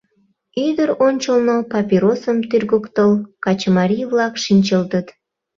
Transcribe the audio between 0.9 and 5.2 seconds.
ончылно, папиросым тӱргыктыл, качымарий-влак шинчылтыт.